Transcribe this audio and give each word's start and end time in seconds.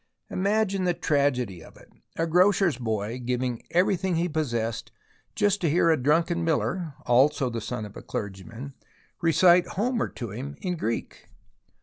Imagine 0.31 0.85
the 0.85 0.95
tragedy 0.95 1.63
of 1.63 1.77
it, 1.77 1.91
a 2.15 2.25
grocer's 2.25 2.79
boy 2.79 3.19
giving 3.23 3.61
everything 3.69 4.15
he 4.15 4.27
possessed 4.27 4.91
just 5.35 5.61
to 5.61 5.69
hear 5.69 5.91
a 5.91 5.95
drunken 6.01 6.43
miller— 6.43 6.95
the 7.05 7.61
son 7.63 7.85
of 7.85 7.95
a 7.95 8.01
clergyman— 8.01 8.73
recite 9.21 9.67
Homer 9.77 10.07
to 10.09 10.31
him 10.31 10.55
in 10.59 10.75
Greek. 10.75 11.27